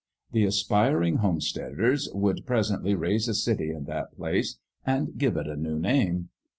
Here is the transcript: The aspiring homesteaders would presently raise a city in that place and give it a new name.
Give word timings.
The 0.31 0.45
aspiring 0.45 1.17
homesteaders 1.17 2.09
would 2.11 2.47
presently 2.47 2.95
raise 2.95 3.27
a 3.27 3.35
city 3.35 3.69
in 3.69 3.83
that 3.83 4.15
place 4.15 4.57
and 4.83 5.15
give 5.15 5.37
it 5.37 5.45
a 5.45 5.55
new 5.55 5.77
name. 5.77 6.29